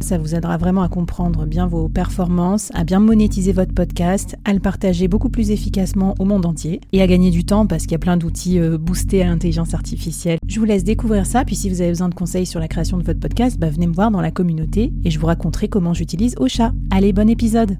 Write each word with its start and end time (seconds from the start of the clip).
Ça 0.00 0.16
vous 0.16 0.34
aidera 0.34 0.56
vraiment 0.56 0.82
à 0.82 0.88
comprendre 0.88 1.44
bien 1.44 1.66
vos 1.66 1.88
performances, 1.88 2.70
à 2.74 2.84
bien 2.84 3.00
monétiser 3.00 3.52
votre 3.52 3.74
podcast, 3.74 4.36
à 4.44 4.52
le 4.52 4.60
partager 4.60 5.08
beaucoup 5.08 5.28
plus 5.28 5.50
efficacement 5.50 6.14
au 6.18 6.24
monde 6.24 6.46
entier 6.46 6.80
et 6.92 7.02
à 7.02 7.06
gagner 7.06 7.30
du 7.30 7.44
temps 7.44 7.66
parce 7.66 7.82
qu'il 7.82 7.92
y 7.92 7.96
a 7.96 7.98
plein 7.98 8.16
d'outils 8.16 8.60
euh, 8.60 8.78
boostés 8.78 9.22
à 9.22 9.26
l'intelligence 9.26 9.74
artificielle. 9.74 10.38
Je 10.46 10.60
vous 10.60 10.64
laisse 10.64 10.84
découvrir 10.84 11.26
ça, 11.26 11.44
puis 11.44 11.56
si 11.56 11.68
vous 11.68 11.80
avez 11.80 11.90
besoin 11.90 12.08
de 12.08 12.14
conseils 12.14 12.46
sur 12.46 12.60
la 12.60 12.68
création 12.68 12.96
de 12.96 13.02
votre 13.02 13.20
podcast, 13.20 13.58
bah, 13.58 13.70
venez 13.70 13.86
me 13.86 13.92
voir 13.92 14.10
dans 14.10 14.20
la 14.20 14.30
communauté 14.30 14.92
et 15.04 15.10
je 15.10 15.18
vous 15.18 15.26
raconterai 15.26 15.68
comment 15.68 15.94
j'utilise 15.94 16.36
Ocha. 16.38 16.72
Allez, 16.90 17.12
bon 17.12 17.28
épisode 17.28 17.76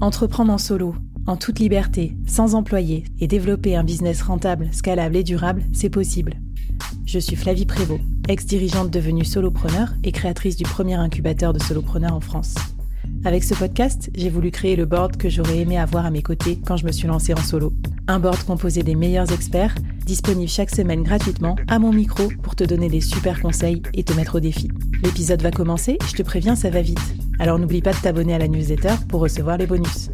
Entreprendre 0.00 0.52
en 0.52 0.58
solo, 0.58 0.94
en 1.26 1.36
toute 1.36 1.60
liberté, 1.60 2.14
sans 2.26 2.54
employé 2.54 3.04
et 3.20 3.26
développer 3.26 3.74
un 3.74 3.84
business 3.84 4.20
rentable, 4.20 4.68
scalable 4.72 5.16
et 5.16 5.22
durable, 5.22 5.62
c'est 5.72 5.88
possible. 5.88 6.43
Je 7.06 7.18
suis 7.18 7.36
Flavie 7.36 7.66
Prévost, 7.66 8.00
ex-dirigeante 8.28 8.90
devenue 8.90 9.24
solopreneur 9.24 9.94
et 10.02 10.12
créatrice 10.12 10.56
du 10.56 10.64
premier 10.64 10.94
incubateur 10.94 11.52
de 11.52 11.58
solopreneurs 11.58 12.14
en 12.14 12.20
France. 12.20 12.54
Avec 13.24 13.44
ce 13.44 13.54
podcast, 13.54 14.10
j'ai 14.14 14.28
voulu 14.28 14.50
créer 14.50 14.76
le 14.76 14.84
board 14.84 15.16
que 15.16 15.28
j'aurais 15.28 15.58
aimé 15.58 15.78
avoir 15.78 16.04
à 16.06 16.10
mes 16.10 16.22
côtés 16.22 16.58
quand 16.66 16.76
je 16.76 16.84
me 16.84 16.92
suis 16.92 17.06
lancée 17.06 17.32
en 17.32 17.42
solo. 17.42 17.72
Un 18.06 18.18
board 18.18 18.42
composé 18.44 18.82
des 18.82 18.94
meilleurs 18.94 19.32
experts, 19.32 19.74
disponible 20.04 20.50
chaque 20.50 20.74
semaine 20.74 21.02
gratuitement 21.02 21.56
à 21.68 21.78
mon 21.78 21.92
micro 21.92 22.28
pour 22.42 22.54
te 22.54 22.64
donner 22.64 22.88
des 22.88 23.00
super 23.00 23.40
conseils 23.40 23.82
et 23.94 24.02
te 24.02 24.12
mettre 24.12 24.36
au 24.36 24.40
défi. 24.40 24.68
L'épisode 25.02 25.42
va 25.42 25.50
commencer, 25.50 25.98
je 26.06 26.14
te 26.14 26.22
préviens, 26.22 26.56
ça 26.56 26.70
va 26.70 26.82
vite. 26.82 27.14
Alors 27.38 27.58
n'oublie 27.58 27.82
pas 27.82 27.92
de 27.92 27.98
t'abonner 27.98 28.34
à 28.34 28.38
la 28.38 28.48
newsletter 28.48 28.94
pour 29.08 29.20
recevoir 29.20 29.56
les 29.56 29.66
bonus. 29.66 30.10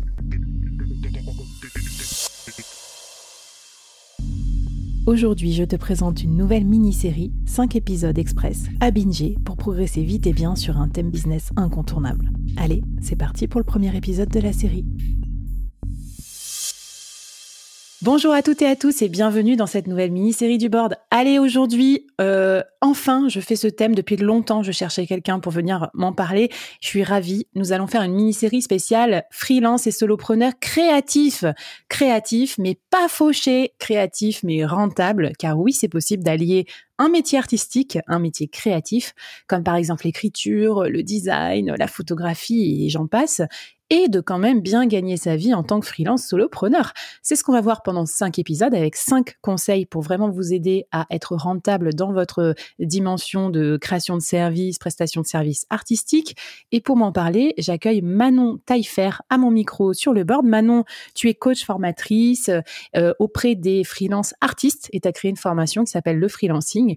Aujourd'hui, 5.06 5.54
je 5.54 5.64
te 5.64 5.76
présente 5.76 6.22
une 6.22 6.36
nouvelle 6.36 6.66
mini-série, 6.66 7.32
5 7.46 7.74
épisodes 7.74 8.18
express 8.18 8.66
à 8.80 8.90
binger 8.90 9.36
pour 9.46 9.56
progresser 9.56 10.02
vite 10.02 10.26
et 10.26 10.34
bien 10.34 10.54
sur 10.56 10.76
un 10.76 10.88
thème 10.88 11.10
business 11.10 11.50
incontournable. 11.56 12.30
Allez, 12.58 12.82
c'est 13.00 13.16
parti 13.16 13.48
pour 13.48 13.60
le 13.60 13.64
premier 13.64 13.96
épisode 13.96 14.28
de 14.28 14.40
la 14.40 14.52
série. 14.52 14.84
Bonjour 18.02 18.32
à 18.32 18.40
toutes 18.40 18.62
et 18.62 18.66
à 18.66 18.76
tous 18.76 19.02
et 19.02 19.10
bienvenue 19.10 19.56
dans 19.56 19.66
cette 19.66 19.86
nouvelle 19.86 20.10
mini-série 20.10 20.56
du 20.56 20.70
board. 20.70 20.96
Allez, 21.10 21.38
aujourd'hui, 21.38 22.06
euh, 22.18 22.62
enfin, 22.80 23.28
je 23.28 23.40
fais 23.40 23.56
ce 23.56 23.66
thème 23.66 23.94
depuis 23.94 24.16
longtemps. 24.16 24.62
Je 24.62 24.72
cherchais 24.72 25.06
quelqu'un 25.06 25.38
pour 25.38 25.52
venir 25.52 25.90
m'en 25.92 26.14
parler. 26.14 26.48
Je 26.80 26.88
suis 26.88 27.04
ravie. 27.04 27.46
Nous 27.54 27.72
allons 27.72 27.86
faire 27.86 28.00
une 28.00 28.14
mini-série 28.14 28.62
spéciale 28.62 29.24
freelance 29.30 29.86
et 29.86 29.90
solopreneur 29.90 30.54
créatif. 30.62 31.44
Créatif, 31.90 32.56
mais 32.56 32.80
pas 32.88 33.06
fauché. 33.06 33.74
Créatif, 33.78 34.40
mais 34.44 34.64
rentable. 34.64 35.32
Car 35.38 35.58
oui, 35.58 35.74
c'est 35.74 35.88
possible 35.88 36.24
d'allier 36.24 36.64
un 36.96 37.10
métier 37.10 37.38
artistique, 37.38 37.98
un 38.08 38.18
métier 38.18 38.48
créatif, 38.48 39.14
comme 39.46 39.62
par 39.62 39.76
exemple 39.76 40.04
l'écriture, 40.04 40.84
le 40.84 41.02
design, 41.02 41.74
la 41.78 41.86
photographie 41.86 42.84
et 42.84 42.90
j'en 42.90 43.06
passe, 43.06 43.40
et 43.90 44.08
de 44.08 44.20
quand 44.20 44.38
même 44.38 44.60
bien 44.60 44.86
gagner 44.86 45.16
sa 45.16 45.36
vie 45.36 45.52
en 45.52 45.62
tant 45.62 45.80
que 45.80 45.86
freelance 45.86 46.24
solopreneur. 46.24 46.92
C'est 47.22 47.36
ce 47.36 47.44
qu'on 47.44 47.52
va 47.52 47.60
voir 47.60 47.82
pendant 47.82 48.06
cinq 48.06 48.38
épisodes 48.38 48.74
avec 48.74 48.96
cinq 48.96 49.36
conseils 49.42 49.84
pour 49.84 50.02
vraiment 50.02 50.30
vous 50.30 50.52
aider 50.52 50.86
à 50.92 51.06
être 51.10 51.34
rentable 51.34 51.92
dans 51.94 52.12
votre 52.12 52.54
dimension 52.78 53.50
de 53.50 53.76
création 53.76 54.16
de 54.16 54.22
services, 54.22 54.78
prestation 54.78 55.20
de 55.20 55.26
services 55.26 55.66
artistiques. 55.70 56.36
Et 56.72 56.80
pour 56.80 56.96
m'en 56.96 57.12
parler, 57.12 57.54
j'accueille 57.58 58.00
Manon 58.00 58.58
Taillefer 58.64 59.10
à 59.28 59.38
mon 59.38 59.50
micro 59.50 59.92
sur 59.92 60.12
le 60.12 60.24
board. 60.24 60.46
Manon, 60.46 60.84
tu 61.14 61.28
es 61.28 61.34
coach 61.34 61.64
formatrice 61.64 62.50
euh, 62.96 63.12
auprès 63.18 63.56
des 63.56 63.84
freelance 63.84 64.34
artistes 64.40 64.88
et 64.92 65.00
tu 65.00 65.08
as 65.08 65.12
créé 65.12 65.30
une 65.30 65.36
formation 65.36 65.84
qui 65.84 65.90
s'appelle 65.90 66.18
le 66.18 66.28
freelancing 66.28 66.96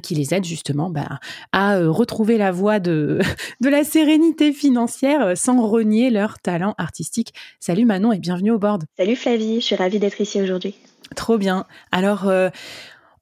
qui 0.00 0.14
les 0.14 0.34
aide 0.34 0.44
justement 0.44 0.90
bah, 0.90 1.18
à 1.52 1.76
euh, 1.76 1.90
retrouver 1.90 2.38
la 2.38 2.52
voie 2.52 2.80
de, 2.80 3.20
de 3.60 3.68
la 3.68 3.84
sérénité 3.84 4.52
financière 4.52 5.22
euh, 5.22 5.34
sans 5.34 5.66
renier 5.66 6.10
leur 6.10 6.38
talent 6.38 6.74
artistique. 6.78 7.34
Salut 7.60 7.84
Manon 7.84 8.12
et 8.12 8.18
bienvenue 8.18 8.50
au 8.50 8.58
board. 8.58 8.84
Salut 8.96 9.16
Flavie, 9.16 9.60
je 9.60 9.66
suis 9.66 9.76
ravie 9.76 9.98
d'être 9.98 10.20
ici 10.20 10.40
aujourd'hui. 10.40 10.74
Trop 11.16 11.38
bien. 11.38 11.66
Alors, 11.92 12.28
euh, 12.28 12.48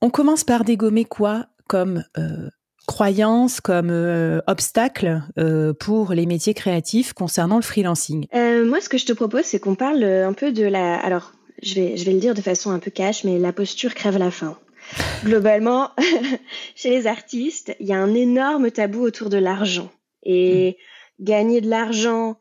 on 0.01 0.11
commence 0.11 0.45
par 0.45 0.65
dégommer 0.65 1.05
quoi 1.05 1.47
comme 1.69 2.05
croyance, 2.87 3.61
comme 3.61 3.91
obstacle 4.47 5.23
pour 5.79 6.13
les 6.13 6.27
métiers 6.27 6.53
créatifs 6.53 7.15
concernant 7.15 7.57
le 7.57 7.63
freelancing? 7.63 8.27
Moi, 8.35 8.81
ce 8.83 8.91
que 8.91 8.99
je 8.99 9.07
te 9.07 9.13
propose, 9.13 9.45
c'est 9.45 9.59
qu'on 9.59 9.75
parle 9.75 10.05
un 10.05 10.35
peu 10.35 10.53
de 10.53 10.65
la... 10.65 10.97
Alors, 10.97 11.33
je 11.63 11.75
vais, 11.75 11.97
je 11.97 12.05
vais 12.05 12.13
le 12.13 12.19
dire 12.19 12.35
de 12.35 12.43
façon 12.43 12.73
un 12.73 12.79
peu 12.79 12.91
cash, 12.91 13.25
mais 13.25 13.39
la 13.39 13.53
posture 13.53 13.95
crève 13.95 14.19
la 14.19 14.31
faim. 14.31 14.59
Globalement, 15.25 15.91
chez 16.75 16.91
les 16.91 17.07
artistes, 17.07 17.75
il 17.81 17.87
y 17.87 17.93
a 17.93 17.99
un 17.99 18.15
énorme 18.15 18.71
tabou 18.71 19.01
autour 19.03 19.31
de 19.31 19.39
l'argent. 19.39 19.91
Et 20.25 20.77
mm. 21.21 21.25
gagner 21.25 21.61
de 21.61 21.69
l'argent 21.69 22.39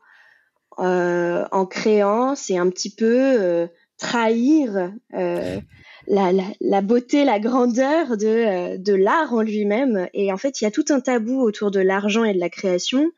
euh, 0.78 1.44
en 1.52 1.66
créant, 1.66 2.34
c'est 2.34 2.56
un 2.56 2.68
petit 2.70 2.94
peu 2.94 3.40
euh, 3.40 3.66
trahir 3.98 4.92
euh, 5.14 5.60
la, 6.06 6.32
la, 6.32 6.44
la, 6.60 6.80
beauté, 6.80 7.24
la 7.24 7.38
grandeur 7.38 8.16
de, 8.16 8.76
de 8.76 8.94
l'art 8.94 9.32
en 9.32 9.42
lui-même. 9.42 10.08
Et 10.14 10.32
en 10.32 10.36
fait, 10.36 10.60
il 10.60 10.64
y 10.64 10.66
a 10.66 10.70
tout 10.70 10.86
un 10.90 11.00
tabou 11.00 11.40
autour 11.40 11.70
de 11.70 11.80
l'argent 11.80 12.24
et 12.24 12.34
de 12.34 12.40
la 12.40 12.50
création. 12.50 13.12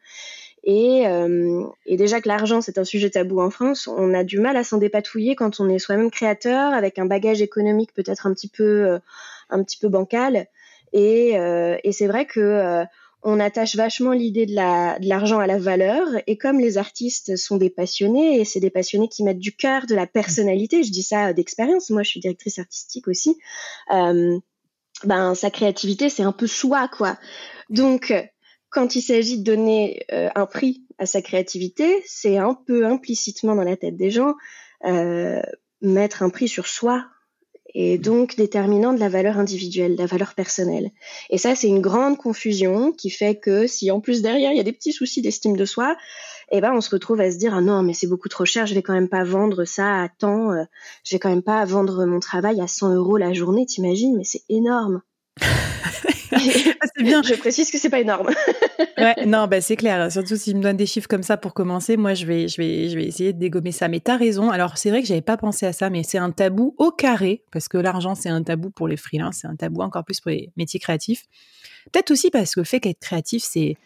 Et, 0.67 1.07
euh, 1.07 1.67
et, 1.85 1.99
déjà 1.99 2.23
que 2.23 2.29
l'argent, 2.29 2.63
c'est 2.63 2.79
un 2.79 2.85
sujet 2.85 3.11
tabou 3.11 3.39
en 3.41 3.51
France, 3.51 3.87
on 3.87 4.15
a 4.15 4.25
du 4.25 4.41
mal 4.41 4.57
à 4.57 4.65
s'en 4.65 4.79
dépatouiller 4.79 5.37
quand 5.37 5.61
on 5.61 5.69
est 5.69 5.79
soi-même 5.79 6.11
créateur, 6.11 6.73
avec 6.73 6.99
un 6.99 7.05
bagage 7.05 7.43
économique 7.43 7.93
peut-être 7.93 8.27
un 8.27 8.33
petit 8.33 8.49
peu, 8.49 8.87
euh, 8.87 8.99
un 9.51 9.63
petit 9.63 9.77
peu 9.77 9.89
bancal. 9.89 10.47
Et, 10.95 11.39
euh, 11.39 11.77
et 11.85 11.93
c'est 11.93 12.07
vrai 12.07 12.25
que 12.25 12.41
euh, 12.41 12.85
on 13.23 13.41
attache 13.41 13.77
vachement 13.77 14.13
l'idée 14.13 14.47
de 14.47 14.55
l'argent 15.07 15.39
à 15.39 15.47
la 15.47 15.59
valeur. 15.59 16.07
Et 16.27 16.39
comme 16.39 16.59
les 16.59 16.79
artistes 16.79 17.37
sont 17.37 17.59
des 17.59 17.71
passionnés, 17.71 18.41
et 18.41 18.47
c'est 18.47 18.61
des 18.61 18.71
passionnés 18.71 19.09
qui 19.09 19.23
mettent 19.23 19.39
du 19.39 19.55
cœur, 19.55 19.85
de 19.87 19.95
la 19.95 20.07
personnalité, 20.07 20.83
je 20.83 20.93
dis 20.93 21.03
ça 21.03 21.35
d'expérience, 21.35 21.91
moi 21.91 22.03
je 22.03 22.09
suis 22.09 22.21
directrice 22.21 22.59
artistique 22.59 23.09
aussi, 23.09 23.39
ben 23.91 25.35
sa 25.35 25.51
créativité, 25.51 26.09
c'est 26.09 26.23
un 26.23 26.33
peu 26.33 26.47
soi, 26.47 26.89
quoi. 26.89 27.19
Donc, 27.71 28.13
quand 28.75 28.97
il 28.97 29.03
s'agit 29.03 29.39
de 29.39 29.45
donner 29.45 30.05
euh, 30.13 30.29
un 30.35 30.47
prix 30.47 30.83
à 30.99 31.07
sa 31.07 31.23
créativité, 31.23 32.03
c'est 32.07 32.39
un 32.39 32.55
peu 32.55 32.85
implicitement 32.85 33.55
dans 33.55 33.63
la 33.63 33.77
tête 33.77 33.97
des 33.97 34.11
gens 34.11 34.35
euh, 34.85 35.41
mettre 35.81 36.25
un 36.25 36.29
prix 36.29 36.49
sur 36.49 36.67
soi 36.67 37.05
et 37.77 37.99
donc 37.99 38.37
déterminant 38.37 38.93
de 38.93 38.99
la 38.99 39.09
valeur 39.09 39.39
individuelle, 39.39 39.95
de 39.95 40.01
la 40.01 40.07
valeur 40.07 40.35
personnelle. 40.35 40.91
Et 41.31 41.39
ça, 41.39 41.55
c'est 41.55 41.69
une 41.69 41.81
grande 41.81 42.19
confusion 42.19 42.93
qui 42.93 43.11
fait 43.11 43.37
que 43.37 43.67
si 43.69 43.91
en 43.93 44.01
plus 44.01 44.23
derrière 44.23 44.51
il 44.51 44.57
y 44.57 44.61
a 44.61 44.65
des 44.65 44.73
petits 44.73 44.93
soucis 44.93 45.23
d'estime 45.23 45.57
de 45.57 45.65
soi, 45.65 45.97
eh 46.51 46.61
ben 46.61 46.73
on 46.75 46.81
se 46.81 46.91
retrouve 46.91 47.21
à 47.21 47.31
se 47.31 47.39
dire 47.39 47.55
ah 47.55 47.61
non 47.61 47.83
mais 47.83 47.95
c'est 47.95 48.07
beaucoup 48.09 48.29
trop 48.29 48.45
cher, 48.45 48.67
je 48.67 48.75
vais 48.75 48.83
quand 48.83 48.93
même 48.93 49.09
pas 49.09 49.25
vendre 49.25 49.65
ça 49.65 50.03
à 50.03 50.09
temps, 50.09 50.51
euh, 50.51 50.65
je 51.05 51.15
vais 51.15 51.21
quand 51.21 51.31
même 51.31 51.43
pas 51.43 51.65
vendre 51.65 52.07
mon 52.07 52.21
travail 52.21 52.61
à 52.61 52.67
100 52.67 52.95
euros 52.95 53.17
la 53.17 53.33
journée, 53.33 53.67
t'imagines 53.67 54.17
Mais 54.17 54.25
c'est 54.25 54.43
énorme. 54.49 55.03
Ah, 56.81 56.87
c'est 56.97 57.03
bien. 57.03 57.23
Je 57.23 57.35
précise 57.35 57.71
que 57.71 57.79
c'est 57.79 57.89
pas 57.89 58.01
énorme. 58.01 58.29
ouais, 58.99 59.27
non, 59.27 59.47
bah 59.47 59.61
c'est 59.61 59.77
clair. 59.77 60.11
Surtout 60.11 60.37
s'il 60.37 60.57
me 60.57 60.63
donne 60.63 60.77
des 60.77 60.87
chiffres 60.87 61.09
comme 61.09 61.23
ça 61.23 61.37
pour 61.37 61.55
commencer, 61.55 61.97
moi 61.97 62.15
je 62.15 62.27
vais, 62.27 62.49
je 62.49 62.57
vais, 62.57 62.89
je 62.89 62.97
vais 62.97 63.05
essayer 63.05 63.33
de 63.33 63.39
dégommer 63.39 63.73
ça. 63.73 63.89
Mais 63.89 64.01
t'as 64.01 64.17
raison. 64.17 64.51
Alors 64.51 64.77
c'est 64.77 64.91
vrai 64.91 65.01
que 65.01 65.09
j'avais 65.09 65.23
pas 65.23 65.37
pensé 65.37 65.67
à 65.67 65.73
ça, 65.73 65.91
mais 65.91 66.03
c'est 66.03 66.19
un 66.19 66.31
tabou 66.31 66.75
au 66.79 66.91
carré 66.91 67.43
parce 67.53 67.69
que 67.69 67.79
l'argent 67.79 68.15
c'est 68.15 68.29
un 68.29 68.43
tabou 68.43 68.71
pour 68.71 68.89
les 68.89 68.97
freelances, 68.97 69.39
c'est 69.43 69.47
un 69.47 69.57
tabou 69.57 69.83
encore 69.83 70.05
plus 70.05 70.21
pour 70.21 70.31
les 70.31 70.53
métiers 70.57 70.81
créatifs. 70.81 71.25
Peut-être 71.93 72.11
aussi 72.11 72.31
parce 72.31 72.55
que 72.55 72.61
le 72.61 72.65
fait 72.65 72.81
qu'être 72.81 73.01
créatif 73.01 73.43
c'est 73.43 73.77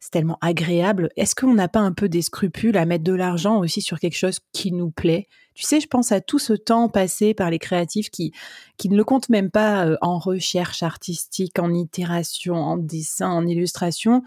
c'est 0.00 0.10
tellement 0.10 0.38
agréable. 0.40 1.10
Est-ce 1.16 1.34
qu'on 1.34 1.54
n'a 1.54 1.68
pas 1.68 1.80
un 1.80 1.92
peu 1.92 2.08
des 2.08 2.22
scrupules 2.22 2.76
à 2.76 2.86
mettre 2.86 3.04
de 3.04 3.12
l'argent 3.12 3.58
aussi 3.58 3.82
sur 3.82 3.98
quelque 3.98 4.16
chose 4.16 4.40
qui 4.52 4.72
nous 4.72 4.90
plaît? 4.90 5.26
Tu 5.54 5.64
sais, 5.64 5.80
je 5.80 5.88
pense 5.88 6.12
à 6.12 6.20
tout 6.20 6.38
ce 6.38 6.52
temps 6.52 6.88
passé 6.88 7.34
par 7.34 7.50
les 7.50 7.58
créatifs 7.58 8.10
qui, 8.10 8.32
qui 8.76 8.88
ne 8.88 8.96
le 8.96 9.04
comptent 9.04 9.28
même 9.28 9.50
pas 9.50 9.86
euh, 9.86 9.96
en 10.00 10.18
recherche 10.18 10.84
artistique, 10.84 11.58
en 11.58 11.74
itération, 11.74 12.54
en 12.54 12.76
dessin, 12.76 13.30
en 13.30 13.46
illustration. 13.46 14.22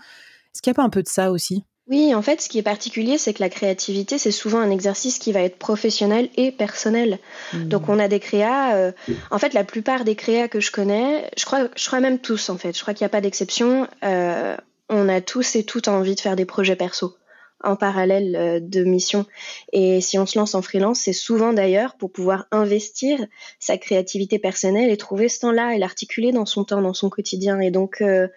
Est-ce 0.53 0.61
qu'il 0.61 0.71
n'y 0.71 0.75
a 0.75 0.81
pas 0.81 0.83
un 0.83 0.89
peu 0.89 1.03
de 1.03 1.07
ça 1.07 1.31
aussi? 1.31 1.63
Oui, 1.87 2.13
en 2.13 2.21
fait, 2.21 2.41
ce 2.41 2.47
qui 2.47 2.57
est 2.57 2.63
particulier, 2.63 3.17
c'est 3.17 3.33
que 3.33 3.41
la 3.41 3.49
créativité, 3.49 4.17
c'est 4.17 4.31
souvent 4.31 4.59
un 4.59 4.69
exercice 4.69 5.19
qui 5.19 5.31
va 5.31 5.41
être 5.41 5.57
professionnel 5.57 6.29
et 6.35 6.51
personnel. 6.51 7.19
Mmh. 7.53 7.65
Donc, 7.65 7.89
on 7.89 7.99
a 7.99 8.07
des 8.07 8.19
créas. 8.19 8.75
Euh, 8.75 8.91
en 9.29 9.39
fait, 9.39 9.53
la 9.53 9.63
plupart 9.63 10.05
des 10.05 10.15
créas 10.15 10.47
que 10.47 10.59
je 10.59 10.71
connais, 10.71 11.29
je 11.37 11.43
crois, 11.45 11.67
je 11.75 11.87
crois 11.87 11.99
même 11.99 12.19
tous, 12.19 12.49
en 12.49 12.57
fait, 12.57 12.77
je 12.77 12.81
crois 12.81 12.93
qu'il 12.93 13.03
n'y 13.03 13.07
a 13.07 13.09
pas 13.09 13.19
d'exception. 13.19 13.87
Euh, 14.03 14.55
on 14.91 15.09
a 15.09 15.21
tous 15.21 15.55
et 15.55 15.63
toutes 15.63 15.87
envie 15.87 16.15
de 16.15 16.19
faire 16.19 16.35
des 16.35 16.45
projets 16.45 16.75
perso. 16.75 17.15
en 17.63 17.75
parallèle 17.75 18.35
euh, 18.35 18.59
de 18.59 18.83
missions. 18.83 19.25
Et 19.71 20.01
si 20.01 20.17
on 20.17 20.25
se 20.25 20.37
lance 20.37 20.55
en 20.55 20.63
freelance, 20.63 21.01
c'est 21.01 21.13
souvent 21.13 21.53
d'ailleurs 21.53 21.95
pour 21.95 22.11
pouvoir 22.11 22.47
investir 22.51 23.23
sa 23.59 23.77
créativité 23.77 24.39
personnelle 24.39 24.89
et 24.89 24.97
trouver 24.97 25.29
ce 25.29 25.41
temps-là 25.41 25.75
et 25.75 25.77
l'articuler 25.77 26.31
dans 26.31 26.47
son 26.47 26.63
temps, 26.63 26.81
dans 26.81 26.95
son 26.95 27.09
quotidien. 27.09 27.59
Et 27.59 27.69
donc, 27.69 28.01
euh, 28.01 28.27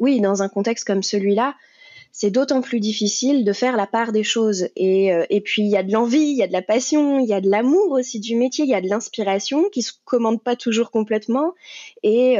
oui, 0.00 0.20
dans 0.20 0.42
un 0.42 0.48
contexte 0.48 0.84
comme 0.84 1.04
celui-là, 1.04 1.54
c'est 2.10 2.32
d'autant 2.32 2.60
plus 2.60 2.80
difficile 2.80 3.44
de 3.44 3.52
faire 3.52 3.76
la 3.76 3.86
part 3.86 4.10
des 4.10 4.24
choses. 4.24 4.68
Et, 4.74 5.14
euh, 5.14 5.24
et 5.30 5.40
puis, 5.40 5.62
il 5.62 5.68
y 5.68 5.76
a 5.76 5.84
de 5.84 5.92
l'envie, 5.92 6.32
il 6.32 6.36
y 6.36 6.42
a 6.42 6.48
de 6.48 6.52
la 6.52 6.60
passion, 6.60 7.20
il 7.20 7.28
y 7.28 7.34
a 7.34 7.40
de 7.40 7.48
l'amour 7.48 7.92
aussi 7.92 8.18
du 8.18 8.34
métier, 8.34 8.64
il 8.64 8.70
y 8.70 8.74
a 8.74 8.80
de 8.82 8.88
l'inspiration 8.88 9.70
qui 9.70 9.82
se 9.82 9.92
commande 10.04 10.42
pas 10.42 10.56
toujours 10.56 10.90
complètement. 10.90 11.54
Et, 12.02 12.36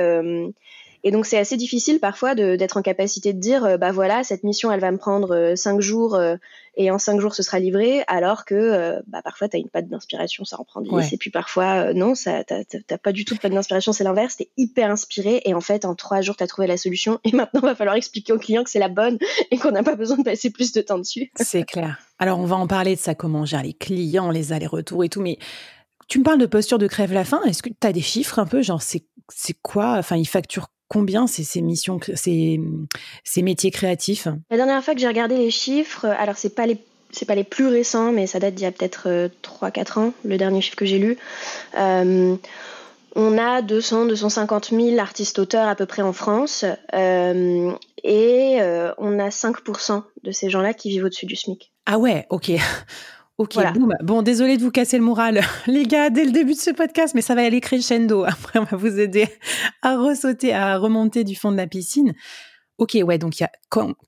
et 1.04 1.10
donc 1.10 1.26
c'est 1.26 1.38
assez 1.38 1.56
difficile 1.56 1.98
parfois 2.00 2.34
d'être 2.34 2.76
en 2.76 2.82
capacité 2.82 3.32
de 3.32 3.40
dire, 3.40 3.64
euh, 3.64 3.76
bah 3.76 3.92
voilà, 3.92 4.22
cette 4.22 4.44
mission, 4.44 4.70
elle 4.70 4.80
va 4.80 4.90
me 4.92 4.98
prendre 4.98 5.34
euh, 5.34 5.56
cinq 5.56 5.80
jours 5.80 6.14
euh, 6.14 6.36
et 6.76 6.90
en 6.90 6.98
cinq 6.98 7.20
jours 7.20 7.34
ce 7.34 7.42
sera 7.42 7.58
livré, 7.58 8.02
alors 8.06 8.44
que 8.44 9.02
bah, 9.06 9.20
parfois 9.22 9.48
tu 9.48 9.56
as 9.56 9.60
une 9.60 9.68
patte 9.68 9.88
d'inspiration, 9.88 10.44
ça 10.44 10.58
en 10.58 10.64
prend 10.64 10.80
dix. 10.80 11.12
Et 11.12 11.18
puis 11.18 11.30
parfois, 11.30 11.92
non, 11.92 12.14
ça 12.14 12.44
t'as 12.44 12.98
pas 12.98 13.12
du 13.12 13.26
tout 13.26 13.34
de 13.34 13.40
patte 13.40 13.52
d'inspiration, 13.52 13.92
c'est 13.92 14.04
l'inverse, 14.04 14.38
t'es 14.38 14.48
hyper 14.56 14.90
inspiré 14.90 15.42
et 15.44 15.52
en 15.52 15.60
fait 15.60 15.84
en 15.84 15.94
trois 15.94 16.22
jours 16.22 16.36
tu 16.36 16.44
as 16.44 16.46
trouvé 16.46 16.66
la 16.66 16.78
solution 16.78 17.20
et 17.24 17.32
maintenant 17.32 17.60
il 17.62 17.66
va 17.66 17.74
falloir 17.74 17.96
expliquer 17.96 18.32
au 18.32 18.38
client 18.38 18.64
que 18.64 18.70
c'est 18.70 18.78
la 18.78 18.88
bonne 18.88 19.18
et 19.50 19.58
qu'on 19.58 19.72
n'a 19.72 19.82
pas 19.82 19.96
besoin 19.96 20.16
de 20.16 20.22
passer 20.22 20.50
plus 20.50 20.72
de 20.72 20.80
temps 20.80 20.98
dessus. 20.98 21.30
C'est 21.36 21.64
clair. 21.64 21.98
Alors 22.18 22.38
on 22.38 22.46
va 22.46 22.56
en 22.56 22.66
parler 22.66 22.94
de 22.94 23.00
ça, 23.00 23.14
comment 23.14 23.44
gérer 23.44 23.64
les 23.64 23.74
clients, 23.74 24.30
les 24.30 24.54
allers-retours 24.54 25.04
et 25.04 25.10
tout, 25.10 25.20
mais 25.20 25.38
tu 26.08 26.18
me 26.18 26.24
parles 26.24 26.40
de 26.40 26.46
posture 26.46 26.78
de 26.78 26.86
crève 26.86 27.12
la 27.12 27.24
faim. 27.24 27.40
Est-ce 27.44 27.62
que 27.62 27.68
tu 27.68 27.86
as 27.86 27.92
des 27.92 28.00
chiffres 28.00 28.38
un 28.38 28.46
peu 28.46 28.62
Genre, 28.62 28.82
c'est 28.82 29.04
quoi? 29.62 29.96
Enfin, 29.98 30.16
ils 30.16 30.26
facturent 30.26 30.68
combien 30.92 31.26
c'est 31.26 31.42
ces 31.42 31.62
missions, 31.62 31.98
ces, 32.14 32.60
ces 33.24 33.42
métiers 33.42 33.70
créatifs? 33.70 34.28
La 34.50 34.58
dernière 34.58 34.84
fois 34.84 34.94
que 34.94 35.00
j'ai 35.00 35.08
regardé 35.08 35.38
les 35.38 35.50
chiffres, 35.50 36.04
alors 36.04 36.36
c'est 36.36 36.54
pas 36.54 36.66
les 36.66 36.76
c'est 37.14 37.26
pas 37.26 37.34
les 37.34 37.44
plus 37.44 37.66
récents, 37.66 38.10
mais 38.10 38.26
ça 38.26 38.38
date 38.38 38.54
d'il 38.54 38.64
y 38.64 38.66
a 38.66 38.72
peut-être 38.72 39.30
3-4 39.42 39.98
ans, 39.98 40.12
le 40.24 40.38
dernier 40.38 40.62
chiffre 40.62 40.76
que 40.76 40.86
j'ai 40.86 40.98
lu. 40.98 41.18
Euh, 41.78 42.36
on 43.14 43.38
a 43.38 43.60
200, 43.60 44.06
250 44.06 44.70
000 44.70 44.98
artistes-auteurs 44.98 45.68
à 45.68 45.74
peu 45.74 45.84
près 45.84 46.00
en 46.00 46.14
France, 46.14 46.64
euh, 46.94 47.70
et 48.02 48.58
euh, 48.60 48.92
on 48.96 49.18
a 49.18 49.28
5% 49.28 50.02
de 50.22 50.30
ces 50.30 50.48
gens-là 50.48 50.72
qui 50.72 50.88
vivent 50.88 51.04
au-dessus 51.04 51.26
du 51.26 51.36
SMIC. 51.36 51.70
Ah 51.84 51.98
ouais, 51.98 52.26
ok. 52.30 52.52
Ok, 53.38 53.56
Bon, 54.02 54.22
désolé 54.22 54.56
de 54.56 54.62
vous 54.62 54.70
casser 54.70 54.98
le 54.98 55.02
moral, 55.02 55.40
les 55.66 55.84
gars, 55.84 56.10
dès 56.10 56.24
le 56.24 56.32
début 56.32 56.52
de 56.52 56.58
ce 56.58 56.70
podcast, 56.70 57.14
mais 57.14 57.22
ça 57.22 57.34
va 57.34 57.42
aller 57.42 57.60
crescendo. 57.60 58.24
Après, 58.28 58.58
on 58.58 58.64
va 58.64 58.76
vous 58.76 59.00
aider 59.00 59.26
à 59.80 59.96
ressauter, 59.96 60.52
à 60.52 60.76
remonter 60.78 61.24
du 61.24 61.34
fond 61.34 61.50
de 61.50 61.56
la 61.56 61.66
piscine. 61.66 62.14
Ok, 62.78 62.96
ouais, 63.02 63.18
donc 63.18 63.38
il 63.38 63.42
y 63.42 63.46
a 63.46 63.50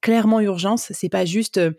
clairement 0.02 0.40
urgence. 0.40 0.88
C'est 0.90 1.08
pas 1.08 1.24
juste 1.24 1.58
euh, 1.58 1.72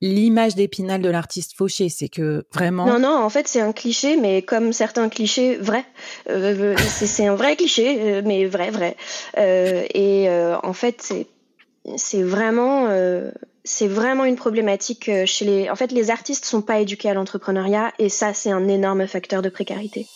l'image 0.00 0.54
d'épinal 0.54 1.00
de 1.00 1.08
l'artiste 1.08 1.56
fauché, 1.56 1.88
c'est 1.88 2.08
que 2.08 2.44
vraiment. 2.52 2.86
Non, 2.86 2.98
non, 2.98 3.16
en 3.16 3.28
fait, 3.30 3.48
c'est 3.48 3.60
un 3.60 3.72
cliché, 3.72 4.16
mais 4.16 4.42
comme 4.42 4.72
certains 4.72 5.08
clichés 5.08 5.56
vrais. 5.56 5.84
Euh, 6.28 6.76
c'est 6.88 7.26
un 7.26 7.36
vrai 7.36 7.56
cliché, 7.56 8.00
euh, 8.00 8.22
mais 8.24 8.44
vrai, 8.44 8.70
vrai. 8.70 8.96
et 9.36 10.28
en 10.62 10.72
fait, 10.72 11.14
c'est 11.96 12.22
vraiment 12.22 12.88
c'est 13.64 13.88
vraiment 13.88 14.24
une 14.24 14.36
problématique 14.36 15.08
euh, 15.08 15.26
chez 15.26 15.44
les. 15.44 15.70
En 15.70 15.76
fait, 15.76 15.92
les 15.92 16.10
artistes 16.10 16.44
sont 16.44 16.62
pas 16.62 16.80
éduqués 16.80 17.10
à 17.10 17.14
l'entrepreneuriat 17.14 17.92
et 17.98 18.08
ça, 18.08 18.34
c'est 18.34 18.50
un 18.50 18.68
énorme 18.68 19.06
facteur 19.06 19.42
de 19.42 19.48
précarité. 19.48 20.06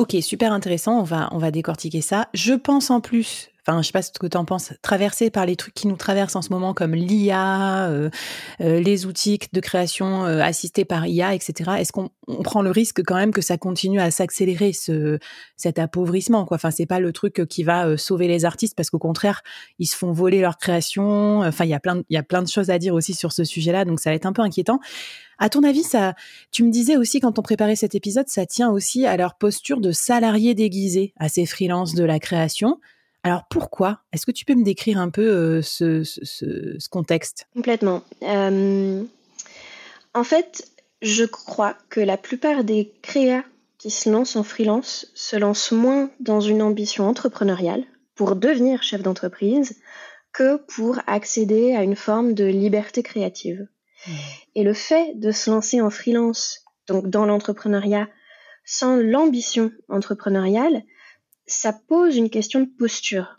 Ok, 0.00 0.16
super 0.22 0.54
intéressant. 0.54 0.98
On 0.98 1.02
va, 1.02 1.28
on 1.32 1.36
va 1.36 1.50
décortiquer 1.50 2.00
ça. 2.00 2.28
Je 2.32 2.54
pense 2.54 2.90
en 2.90 3.02
plus, 3.02 3.50
enfin, 3.70 3.82
je 3.82 3.86
sais 3.86 3.92
pas 3.92 4.02
ce 4.02 4.10
que 4.10 4.26
tu 4.26 4.36
en 4.36 4.44
penses, 4.44 4.72
traversé 4.82 5.30
par 5.30 5.46
les 5.46 5.56
trucs 5.56 5.74
qui 5.74 5.86
nous 5.86 5.96
traversent 5.96 6.36
en 6.36 6.42
ce 6.42 6.50
moment, 6.50 6.74
comme 6.74 6.94
l'IA, 6.94 7.88
euh, 7.88 8.10
euh, 8.60 8.80
les 8.80 9.06
outils 9.06 9.38
de 9.52 9.60
création 9.60 10.24
euh, 10.26 10.40
assistés 10.40 10.84
par 10.84 11.06
IA, 11.06 11.34
etc. 11.34 11.72
Est-ce 11.78 11.92
qu'on 11.92 12.10
prend 12.42 12.62
le 12.62 12.70
risque 12.70 13.02
quand 13.04 13.16
même 13.16 13.32
que 13.32 13.42
ça 13.42 13.58
continue 13.58 14.00
à 14.00 14.10
s'accélérer 14.10 14.72
ce 14.72 15.18
cet 15.56 15.78
appauvrissement 15.78 16.44
quoi? 16.44 16.56
Enfin, 16.56 16.70
c'est 16.70 16.86
pas 16.86 17.00
le 17.00 17.12
truc 17.12 17.46
qui 17.48 17.62
va 17.62 17.96
sauver 17.96 18.28
les 18.28 18.44
artistes 18.44 18.76
parce 18.76 18.90
qu'au 18.90 18.98
contraire, 18.98 19.42
ils 19.78 19.86
se 19.86 19.96
font 19.96 20.12
voler 20.12 20.40
leur 20.40 20.58
création. 20.58 21.40
Enfin, 21.40 21.64
il 21.64 21.70
y 21.70 21.74
a 21.74 21.80
plein, 21.80 22.42
de 22.42 22.48
choses 22.48 22.70
à 22.70 22.78
dire 22.78 22.94
aussi 22.94 23.14
sur 23.14 23.32
ce 23.32 23.44
sujet-là, 23.44 23.84
donc 23.84 24.00
ça 24.00 24.10
va 24.10 24.16
être 24.16 24.26
un 24.26 24.32
peu 24.32 24.42
inquiétant. 24.42 24.80
À 25.38 25.48
ton 25.48 25.62
avis, 25.62 25.82
ça, 25.82 26.14
tu 26.50 26.64
me 26.64 26.70
disais 26.70 26.98
aussi 26.98 27.18
quand 27.18 27.38
on 27.38 27.42
préparait 27.42 27.74
cet 27.74 27.94
épisode, 27.94 28.28
ça 28.28 28.44
tient 28.44 28.70
aussi 28.70 29.06
à 29.06 29.16
leur 29.16 29.36
posture 29.36 29.80
de 29.80 29.90
salariés 29.90 30.54
déguisés, 30.54 31.14
à 31.18 31.30
ces 31.30 31.46
freelances 31.46 31.94
de 31.94 32.04
la 32.04 32.18
création. 32.18 32.78
Alors 33.22 33.44
pourquoi? 33.50 34.00
Est-ce 34.12 34.24
que 34.26 34.30
tu 34.30 34.44
peux 34.44 34.54
me 34.54 34.64
décrire 34.64 34.98
un 34.98 35.10
peu 35.10 35.28
euh, 35.28 35.62
ce, 35.62 36.88
contexte? 36.88 37.46
Complètement. 37.54 38.02
Euh, 38.22 39.02
en 40.14 40.24
fait, 40.24 40.70
je 41.02 41.24
crois 41.24 41.76
que 41.88 42.00
la 42.00 42.16
plupart 42.16 42.64
des 42.64 42.92
créas 43.02 43.44
qui 43.78 43.90
se 43.90 44.10
lancent 44.10 44.36
en 44.36 44.42
freelance 44.42 45.06
se 45.14 45.36
lancent 45.36 45.72
moins 45.72 46.10
dans 46.20 46.40
une 46.40 46.62
ambition 46.62 47.08
entrepreneuriale 47.08 47.84
pour 48.14 48.36
devenir 48.36 48.82
chef 48.82 49.02
d'entreprise 49.02 49.80
que 50.32 50.56
pour 50.56 51.00
accéder 51.06 51.74
à 51.74 51.82
une 51.82 51.96
forme 51.96 52.34
de 52.34 52.44
liberté 52.44 53.02
créative. 53.02 53.66
Mmh. 54.06 54.10
Et 54.56 54.64
le 54.64 54.74
fait 54.74 55.18
de 55.18 55.30
se 55.30 55.50
lancer 55.50 55.80
en 55.80 55.90
freelance, 55.90 56.64
donc 56.86 57.08
dans 57.08 57.26
l'entrepreneuriat, 57.26 58.08
sans 58.64 58.96
l'ambition 58.96 59.72
entrepreneuriale, 59.88 60.84
ça 61.52 61.72
pose 61.72 62.16
une 62.16 62.30
question 62.30 62.60
de 62.60 62.68
posture. 62.78 63.36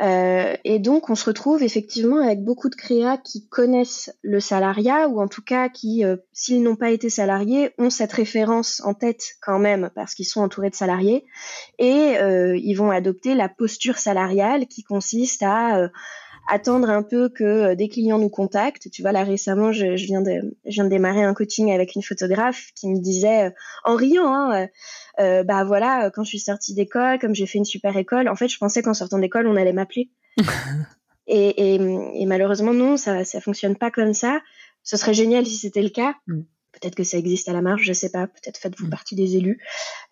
Euh, 0.00 0.56
et 0.64 0.80
donc, 0.80 1.08
on 1.08 1.14
se 1.14 1.24
retrouve 1.24 1.62
effectivement 1.62 2.18
avec 2.20 2.42
beaucoup 2.42 2.68
de 2.68 2.74
créas 2.74 3.16
qui 3.16 3.46
connaissent 3.48 4.12
le 4.22 4.40
salariat, 4.40 5.08
ou 5.08 5.20
en 5.20 5.28
tout 5.28 5.42
cas 5.42 5.68
qui, 5.68 6.04
euh, 6.04 6.16
s'ils 6.32 6.62
n'ont 6.62 6.74
pas 6.74 6.90
été 6.90 7.10
salariés, 7.10 7.70
ont 7.78 7.90
cette 7.90 8.12
référence 8.12 8.82
en 8.84 8.94
tête 8.94 9.34
quand 9.40 9.60
même, 9.60 9.90
parce 9.94 10.14
qu'ils 10.14 10.26
sont 10.26 10.40
entourés 10.40 10.70
de 10.70 10.74
salariés, 10.74 11.24
et 11.78 12.18
euh, 12.18 12.56
ils 12.56 12.74
vont 12.74 12.90
adopter 12.90 13.34
la 13.34 13.48
posture 13.48 13.98
salariale 13.98 14.66
qui 14.66 14.82
consiste 14.82 15.42
à 15.44 15.88
attendre 16.46 16.90
un 16.90 17.02
peu 17.02 17.28
que 17.28 17.44
euh, 17.44 17.74
des 17.74 17.88
clients 17.88 18.18
nous 18.18 18.28
contactent. 18.28 18.90
Tu 18.90 19.02
vois, 19.02 19.12
là 19.12 19.24
récemment, 19.24 19.72
je, 19.72 19.96
je, 19.96 20.06
viens, 20.06 20.20
de, 20.20 20.56
je 20.64 20.70
viens 20.70 20.84
de 20.84 20.90
démarrer 20.90 21.22
un 21.22 21.34
coaching 21.34 21.72
avec 21.72 21.94
une 21.94 22.02
photographe 22.02 22.70
qui 22.74 22.88
me 22.88 22.98
disait, 23.00 23.46
euh, 23.46 23.50
en 23.84 23.96
riant, 23.96 24.26
hein, 24.26 24.68
euh, 25.20 25.44
bah 25.44 25.64
voilà, 25.64 26.10
quand 26.10 26.24
je 26.24 26.28
suis 26.28 26.38
sortie 26.38 26.74
d'école, 26.74 27.18
comme 27.18 27.34
j'ai 27.34 27.46
fait 27.46 27.58
une 27.58 27.64
super 27.64 27.96
école, 27.96 28.28
en 28.28 28.36
fait, 28.36 28.48
je 28.48 28.58
pensais 28.58 28.82
qu'en 28.82 28.94
sortant 28.94 29.18
d'école, 29.18 29.46
on 29.46 29.56
allait 29.56 29.72
m'appeler. 29.72 30.10
et, 31.26 31.74
et, 31.74 31.74
et, 31.74 32.26
malheureusement, 32.26 32.74
non, 32.74 32.96
ça 32.96 33.24
ça 33.24 33.40
fonctionne 33.40 33.76
pas 33.76 33.90
comme 33.90 34.14
ça. 34.14 34.40
Ce 34.82 34.96
serait 34.96 35.14
génial 35.14 35.46
si 35.46 35.56
c'était 35.56 35.82
le 35.82 35.88
cas. 35.88 36.14
Mm. 36.26 36.42
Peut-être 36.80 36.94
que 36.94 37.04
ça 37.04 37.16
existe 37.16 37.48
à 37.48 37.52
la 37.52 37.62
marge, 37.62 37.82
je 37.82 37.92
sais 37.92 38.10
pas. 38.10 38.26
Peut-être 38.26 38.58
faites-vous 38.58 38.86
mm. 38.86 38.90
partie 38.90 39.14
des 39.14 39.36
élus. 39.36 39.60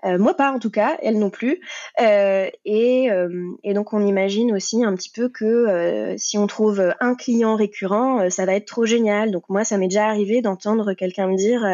Euh, 0.05 0.19
moi 0.19 0.35
pas 0.35 0.53
en 0.53 0.59
tout 0.59 0.71
cas, 0.71 0.97
elle 1.03 1.19
non 1.19 1.31
plus. 1.31 1.61
Euh, 2.01 2.49
et, 2.65 3.11
euh, 3.11 3.51
et, 3.65 3.75
donc 3.75 3.93
on 3.93 4.05
imagine 4.07 4.53
aussi 4.53 4.85
un 4.85 4.95
petit 4.95 5.11
peu 5.11 5.29
que 5.29 6.15
si 6.17 6.39
on 6.39 6.47
trouve 6.47 6.95
un 7.01 7.15
client 7.15 7.57
récurrent, 7.57 8.31
ça 8.31 8.47
va 8.47 8.55
être 8.55 8.67
trop 8.67 8.87
génial. 8.87 9.31
Donc 9.31 9.49
moi, 9.49 9.65
ça 9.65 9.77
m'est 9.79 9.89
déjà 9.89 10.07
arrivé 10.07 10.43
d'entendre 10.43 10.95
quelqu'un 10.95 11.27
me 11.27 11.37
dire 11.37 11.67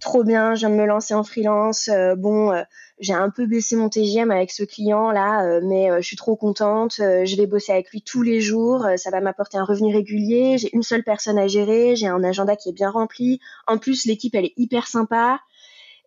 trop 0.00 0.24
bien, 0.24 0.54
je 0.54 0.60
viens 0.60 0.70
de 0.70 0.74
me 0.74 0.86
lancer 0.86 1.14
en 1.14 1.24
freelance. 1.24 1.90
bon 2.16 2.52
j'ai 3.00 3.14
un 3.14 3.30
peu 3.30 3.46
baissé 3.46 3.76
mon 3.76 3.88
TGM 3.88 4.30
avec 4.30 4.50
ce 4.50 4.62
client 4.62 5.10
là, 5.10 5.44
euh, 5.44 5.60
mais 5.64 5.90
euh, 5.90 6.00
je 6.02 6.06
suis 6.06 6.16
trop 6.16 6.36
contente. 6.36 7.00
Euh, 7.00 7.24
je 7.24 7.34
vais 7.36 7.46
bosser 7.46 7.72
avec 7.72 7.90
lui 7.90 8.02
tous 8.02 8.22
les 8.22 8.40
jours. 8.40 8.86
ça 8.96 9.10
va 9.10 9.20
m'apporter 9.20 9.56
un 9.56 9.64
revenu 9.64 9.92
régulier. 9.92 10.58
J'ai 10.58 10.68
une 10.74 10.82
seule 10.82 11.02
personne 11.02 11.38
à 11.38 11.48
gérer. 11.48 11.96
J'ai 11.96 12.06
un 12.06 12.22
agenda 12.22 12.56
qui 12.56 12.68
est 12.68 12.72
bien 12.72 12.90
rempli. 12.90 13.40
En 13.66 13.78
plus, 13.78 14.04
l'équipe 14.04 14.34
elle 14.34 14.44
est 14.44 14.54
hyper 14.58 14.86
sympa. 14.86 15.40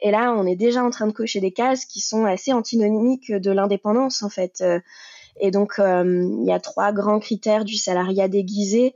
Et 0.02 0.12
là, 0.12 0.36
on 0.38 0.46
est 0.46 0.56
déjà 0.56 0.84
en 0.84 0.92
train 0.92 1.08
de 1.08 1.14
cocher 1.14 1.40
des 1.40 1.52
cases 1.52 1.86
qui 1.86 2.00
sont 2.00 2.26
assez 2.26 2.54
antinomiques 2.54 3.32
de 3.32 3.52
l'indépendance 3.52 4.22
en 4.22 4.30
fait. 4.30 4.64
Et 5.40 5.50
donc, 5.50 5.76
il 5.80 6.44
y 6.46 6.52
a 6.52 6.60
trois 6.60 6.92
grands 6.92 7.20
critères 7.20 7.64
du 7.64 7.76
salariat 7.76 8.28
déguisé 8.28 8.96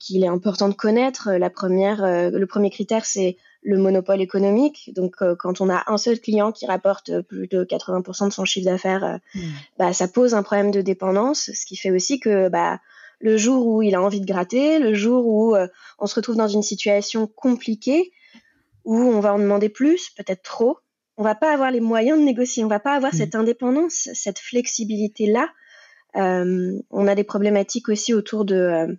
qu'il 0.00 0.24
est 0.24 0.28
important 0.28 0.68
de 0.68 0.74
connaître. 0.74 1.30
La 1.30 1.50
première, 1.50 2.30
le 2.30 2.46
premier 2.46 2.70
critère, 2.70 3.04
c'est 3.04 3.36
le 3.62 3.78
monopole 3.78 4.20
économique. 4.20 4.90
Donc, 4.94 5.16
euh, 5.20 5.34
quand 5.36 5.60
on 5.60 5.68
a 5.68 5.84
un 5.86 5.98
seul 5.98 6.20
client 6.20 6.52
qui 6.52 6.66
rapporte 6.66 7.20
plus 7.22 7.48
de 7.48 7.64
80% 7.64 8.28
de 8.28 8.32
son 8.32 8.44
chiffre 8.44 8.66
d'affaires, 8.66 9.04
euh, 9.04 9.16
hmm. 9.34 9.50
bah, 9.78 9.92
ça 9.92 10.08
pose 10.08 10.34
un 10.34 10.42
problème 10.42 10.70
de 10.70 10.80
dépendance, 10.80 11.50
ce 11.52 11.66
qui 11.66 11.76
fait 11.76 11.90
aussi 11.90 12.20
que 12.20 12.48
bah, 12.48 12.80
le 13.20 13.36
jour 13.36 13.66
où 13.66 13.82
il 13.82 13.94
a 13.94 14.02
envie 14.02 14.20
de 14.20 14.26
gratter, 14.26 14.78
le 14.78 14.94
jour 14.94 15.26
où 15.26 15.54
euh, 15.54 15.66
on 15.98 16.06
se 16.06 16.14
retrouve 16.14 16.36
dans 16.36 16.48
une 16.48 16.62
situation 16.62 17.26
compliquée, 17.26 18.12
où 18.84 18.96
on 18.96 19.20
va 19.20 19.34
en 19.34 19.38
demander 19.38 19.68
plus, 19.68 20.10
peut-être 20.10 20.42
trop, 20.42 20.78
on 21.16 21.24
va 21.24 21.34
pas 21.34 21.52
avoir 21.52 21.70
les 21.70 21.80
moyens 21.80 22.18
de 22.18 22.24
négocier, 22.24 22.64
on 22.64 22.68
va 22.68 22.78
pas 22.78 22.94
avoir 22.94 23.12
mmh. 23.12 23.18
cette 23.18 23.34
indépendance, 23.34 24.08
cette 24.14 24.38
flexibilité-là. 24.38 25.48
Euh, 26.16 26.78
on 26.90 27.06
a 27.06 27.14
des 27.14 27.24
problématiques 27.24 27.88
aussi 27.88 28.14
autour 28.14 28.44
de 28.44 28.54
euh, 28.54 28.94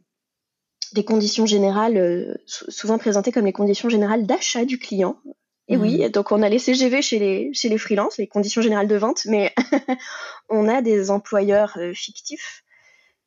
des 0.93 1.03
conditions 1.03 1.45
générales, 1.45 1.97
euh, 1.97 2.35
souvent 2.45 2.97
présentées 2.97 3.31
comme 3.31 3.45
les 3.45 3.53
conditions 3.53 3.89
générales 3.89 4.25
d'achat 4.25 4.65
du 4.65 4.77
client. 4.79 5.19
Et 5.67 5.77
oui, 5.77 6.03
mmh. 6.03 6.09
donc 6.09 6.31
on 6.31 6.41
a 6.41 6.49
les 6.49 6.57
CGV 6.57 7.01
chez 7.01 7.19
les, 7.19 7.53
chez 7.53 7.69
les 7.69 7.77
freelances, 7.77 8.17
les 8.17 8.27
conditions 8.27 8.61
générales 8.61 8.87
de 8.87 8.95
vente, 8.95 9.25
mais 9.25 9.53
on 10.49 10.67
a 10.67 10.81
des 10.81 11.11
employeurs 11.11 11.77
fictifs 11.93 12.63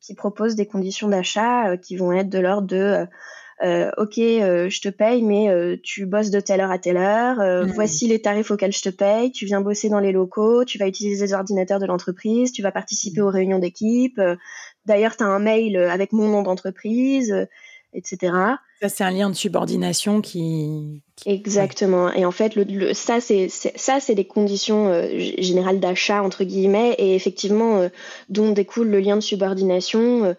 qui 0.00 0.14
proposent 0.14 0.56
des 0.56 0.66
conditions 0.66 1.08
d'achat 1.08 1.76
qui 1.76 1.96
vont 1.96 2.12
être 2.12 2.28
de 2.28 2.40
l'ordre 2.40 2.66
de 2.66 3.06
euh, 3.62 3.92
ok, 3.96 4.18
euh, 4.18 4.68
je 4.68 4.80
te 4.80 4.88
paye, 4.88 5.22
mais 5.22 5.48
euh, 5.48 5.76
tu 5.80 6.04
bosses 6.04 6.30
de 6.30 6.40
telle 6.40 6.60
heure 6.60 6.72
à 6.72 6.78
telle 6.78 6.96
heure. 6.96 7.36
Mmh. 7.36 7.70
Voici 7.72 8.08
les 8.08 8.20
tarifs 8.20 8.50
auxquels 8.50 8.72
je 8.72 8.82
te 8.82 8.88
paye. 8.88 9.30
Tu 9.30 9.46
viens 9.46 9.60
bosser 9.60 9.88
dans 9.88 10.00
les 10.00 10.10
locaux. 10.10 10.64
Tu 10.64 10.78
vas 10.78 10.88
utiliser 10.88 11.26
les 11.26 11.32
ordinateurs 11.32 11.78
de 11.78 11.86
l'entreprise. 11.86 12.52
Tu 12.52 12.62
vas 12.62 12.72
participer 12.72 13.20
mmh. 13.20 13.24
aux 13.24 13.30
réunions 13.30 13.58
d'équipe. 13.60 14.20
D'ailleurs, 14.86 15.16
tu 15.16 15.24
as 15.24 15.28
un 15.28 15.38
mail 15.38 15.76
avec 15.76 16.12
mon 16.12 16.28
nom 16.28 16.42
d'entreprise, 16.42 17.46
etc. 17.94 18.32
Ça, 18.80 18.88
c'est 18.88 19.04
un 19.04 19.12
lien 19.12 19.30
de 19.30 19.34
subordination 19.34 20.20
qui. 20.20 21.02
Exactement. 21.24 22.12
Et 22.14 22.24
en 22.24 22.32
fait, 22.32 22.56
le, 22.56 22.94
ça, 22.94 23.20
c'est 23.20 23.48
ça, 23.48 24.00
c'est 24.00 24.16
des 24.16 24.24
conditions 24.24 24.88
euh, 24.88 25.06
générales 25.38 25.78
d'achat 25.78 26.20
entre 26.20 26.42
guillemets, 26.42 26.96
et 26.98 27.14
effectivement, 27.14 27.78
euh, 27.78 27.88
dont 28.28 28.50
découle 28.50 28.88
le 28.88 28.98
lien 28.98 29.14
de 29.14 29.20
subordination, 29.20 30.34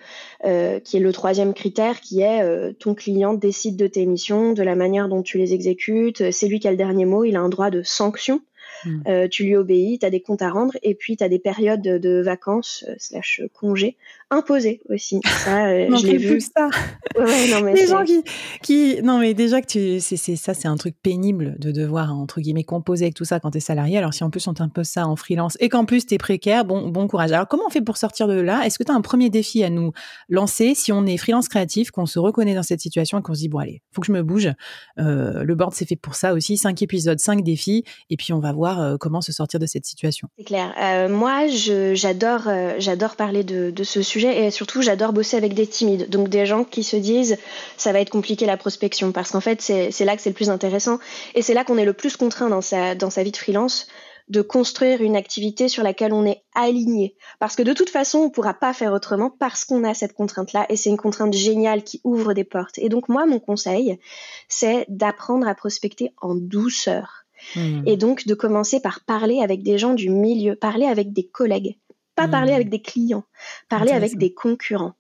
euh, 0.46 0.80
qui 0.82 0.98
est 0.98 1.00
le 1.00 1.14
troisième 1.14 1.54
critère, 1.54 2.02
qui 2.02 2.22
est 2.22 2.44
ton 2.80 2.96
client 2.96 3.34
décide 3.34 3.78
de 3.78 3.88
tes 3.88 4.06
missions, 4.06 4.52
de 4.52 4.64
la 4.64 4.76
manière 4.76 5.08
dont 5.08 5.22
tu 5.22 5.38
les 5.38 5.54
exécutes. 5.54 6.32
C'est 6.32 6.48
lui 6.48 6.60
qui 6.60 6.68
a 6.68 6.72
le 6.72 6.78
dernier 6.78 7.06
mot. 7.06 7.24
Il 7.24 7.38
a 7.38 7.40
un 7.40 7.50
droit 7.50 7.70
de 7.70 7.82
sanction. 7.82 8.42
Hmm. 8.86 9.02
Euh, 9.08 9.28
tu 9.28 9.46
lui 9.46 9.56
obéis, 9.56 10.00
tu 10.00 10.06
as 10.06 10.10
des 10.10 10.22
comptes 10.22 10.42
à 10.42 10.50
rendre 10.50 10.74
et 10.84 10.96
puis 10.96 11.16
tu 11.16 11.24
as 11.24 11.30
des 11.30 11.40
périodes 11.40 11.82
de, 11.82 12.22
vacances 12.22 12.84
euh, 12.88 12.96
slash 12.98 13.42
congés 13.54 13.98
imposées 14.34 14.82
aussi. 14.90 15.20
Ça, 15.26 15.68
euh, 15.68 15.88
je 16.02 16.08
l'ai 16.08 16.18
vu. 16.18 16.42
Ça. 16.42 16.70
Ouais, 17.18 17.48
non, 17.50 17.62
mais 17.62 17.88
gens 17.88 18.04
qui, 18.04 18.24
qui, 18.62 19.02
non 19.04 19.20
mais 19.20 19.34
déjà 19.34 19.62
que 19.62 19.68
tu, 19.68 20.00
c'est, 20.00 20.36
ça, 20.36 20.54
c'est 20.54 20.68
un 20.68 20.78
truc 20.78 20.96
pénible 21.02 21.56
de 21.60 21.72
devoir 21.72 22.14
entre 22.14 22.42
guillemets 22.42 22.64
composer 22.64 23.06
avec 23.06 23.16
tout 23.16 23.26
ça 23.26 23.40
quand 23.40 23.52
tu 23.52 23.58
es 23.58 23.62
salarié. 23.62 23.98
Alors 23.98 24.14
si 24.14 24.24
en 24.24 24.30
plus 24.30 24.48
on 24.48 24.54
t'impose 24.54 24.88
ça 24.88 25.08
en 25.08 25.16
freelance 25.16 25.58
et 25.60 25.70
qu'en 25.70 25.86
plus 25.86 26.06
tu 26.06 26.16
es 26.16 26.18
précaire, 26.18 26.66
bon, 26.66 26.90
bon 26.90 27.08
courage. 27.08 27.32
Alors 27.32 27.48
comment 27.48 27.64
on 27.68 27.70
fait 27.70 27.82
pour 27.82 27.98
sortir 27.98 28.28
de 28.28 28.40
là? 28.40 28.66
Est-ce 28.66 28.78
que 28.78 28.84
tu 28.84 28.92
as 28.92 28.96
un 28.96 29.02
premier 29.02 29.30
défi 29.30 29.64
à 29.64 29.70
nous 29.70 29.92
lancer? 30.30 30.74
Si 30.76 30.92
on 30.92 31.06
est 31.06 31.18
freelance 31.18 31.48
créatif, 31.48 31.92
qu'on 31.92 32.06
se 32.06 32.20
reconnaît 32.20 32.56
dans 32.56 32.64
cette 32.64 32.82
situation 32.82 33.20
et 33.20 33.22
qu'on 33.22 33.34
se 33.34 33.40
dit 33.40 33.50
bon 33.50 33.60
allez, 33.60 33.82
faut 33.92 34.02
que 34.02 34.08
je 34.08 34.12
me 34.12 34.24
bouge. 34.24 34.50
le 34.98 35.54
board 35.54 35.74
c'est 35.74 35.88
fait 35.88 35.96
pour 35.96 36.16
ça 36.16 36.34
aussi. 36.34 36.58
Cinq 36.58 36.82
épisodes, 36.82 37.20
cinq 37.20 37.44
défis 37.44 37.84
et 38.10 38.18
puis 38.18 38.34
on 38.34 38.40
va 38.40 38.52
voir 38.52 38.82
euh, 38.82 38.98
comment 39.00 39.22
se 39.22 39.32
sortir 39.32 39.60
de 39.60 39.66
cette 39.66 39.86
situation. 39.86 40.28
C'est 40.38 40.46
clair. 40.46 40.74
Euh, 40.80 41.10
moi, 41.10 41.48
j'adore 41.48 42.48
euh, 42.48 42.76
j'adore 42.80 43.16
parler 43.16 43.44
de, 43.44 43.72
de, 43.72 43.84
ce 43.84 44.02
sujet 44.02 44.23
et 44.30 44.52
surtout, 44.52 44.82
j'adore 44.82 45.14
bosser 45.14 45.38
avec 45.38 45.54
des 45.54 45.68
timides. 45.68 46.10
Donc, 46.10 46.30
des 46.30 46.46
gens 46.46 46.64
qui 46.64 46.84
se 46.84 46.96
disent, 46.96 47.38
ça 47.78 47.92
va 47.92 48.00
être 48.00 48.10
compliqué 48.10 48.46
la 48.46 48.58
prospection. 48.58 49.12
Parce 49.12 49.32
qu'en 49.32 49.42
fait, 49.42 49.62
c'est 49.62 50.06
là 50.06 50.16
que 50.16 50.22
c'est 50.22 50.30
le 50.30 50.36
plus 50.36 50.50
intéressant. 50.50 51.00
Et 51.36 51.42
c'est 51.42 51.54
là 51.54 51.64
qu'on 51.64 51.78
est 51.78 51.86
le 51.86 51.94
plus 51.94 52.18
contraint 52.18 52.50
dans 52.50 52.62
sa, 52.62 52.96
dans 52.96 53.10
sa 53.10 53.24
vie 53.24 53.32
de 53.32 53.38
freelance 53.38 53.88
de 54.30 54.42
construire 54.42 55.02
une 55.02 55.16
activité 55.16 55.68
sur 55.68 55.84
laquelle 55.84 56.14
on 56.14 56.26
est 56.26 56.44
aligné. 56.56 57.16
Parce 57.40 57.56
que 57.56 57.64
de 57.64 57.74
toute 57.74 57.90
façon, 57.90 58.20
on 58.20 58.26
ne 58.26 58.30
pourra 58.30 58.54
pas 58.54 58.74
faire 58.74 58.94
autrement 58.94 59.30
parce 59.30 59.66
qu'on 59.66 59.84
a 59.84 59.94
cette 59.94 60.14
contrainte-là 60.14 60.66
et 60.70 60.76
c'est 60.76 60.90
une 60.90 60.98
contrainte 60.98 61.34
géniale 61.34 61.84
qui 61.84 62.00
ouvre 62.04 62.34
des 62.34 62.44
portes. 62.44 62.78
Et 62.78 62.90
donc 62.90 63.10
moi, 63.10 63.26
mon 63.26 63.40
conseil, 63.40 64.00
c'est 64.48 64.86
d'apprendre 64.88 65.48
à 65.48 65.56
prospecter 65.56 66.14
en 66.22 66.36
douceur. 66.36 67.26
Hmm. 67.56 67.82
Et 67.86 67.98
donc 67.98 68.26
de 68.26 68.34
commencer 68.34 68.80
par 68.80 69.02
parler 69.02 69.42
avec 69.42 69.64
des 69.64 69.78
gens 69.78 69.94
du 69.94 70.10
milieu, 70.10 70.56
parler 70.56 70.86
avec 70.86 71.12
des 71.12 71.28
collègues, 71.28 71.78
pas 72.16 72.28
parler 72.28 72.52
hmm. 72.52 72.56
avec 72.56 72.70
des 72.70 72.82
clients, 72.82 73.24
parler 73.70 73.92
avec 73.92 74.18
des 74.18 74.34
concurrents. 74.34 74.94